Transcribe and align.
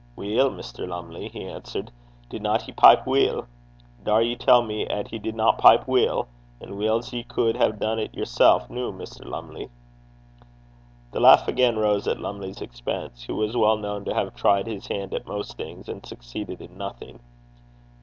'Weel, 0.15 0.49
Mr. 0.49 0.87
Lumley,' 0.87 1.29
he 1.29 1.45
answered, 1.45 1.91
'didna 2.27 2.59
he 2.63 2.71
pipe 2.71 3.05
weel? 3.05 3.45
Daur 4.03 4.23
ye 4.23 4.35
tell 4.35 4.63
me 4.63 4.87
'at 4.87 5.09
he 5.09 5.19
didna 5.19 5.53
pipe 5.53 5.87
weel? 5.87 6.27
as 6.59 6.71
weel's 6.71 7.13
ye 7.13 7.23
cud 7.23 7.55
hae 7.55 7.71
dune 7.73 7.97
't 7.99 8.15
yersel', 8.17 8.65
noo, 8.71 8.91
Mr. 8.91 9.23
Lumley?' 9.23 9.69
The 11.11 11.19
laugh 11.19 11.47
again 11.47 11.77
rose 11.77 12.07
at 12.07 12.19
Lumley's 12.19 12.63
expense, 12.63 13.25
who 13.25 13.35
was 13.35 13.55
well 13.55 13.77
known 13.77 14.03
to 14.05 14.13
have 14.15 14.33
tried 14.33 14.65
his 14.65 14.87
hand 14.87 15.13
at 15.13 15.27
most 15.27 15.55
things, 15.55 15.87
and 15.87 16.03
succeeded 16.03 16.61
in 16.61 16.79
nothing. 16.79 17.19